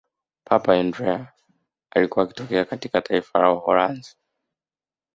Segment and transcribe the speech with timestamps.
[0.45, 1.33] papa andrea
[1.91, 4.17] alikuwa akitokea katika taifa la uholanzi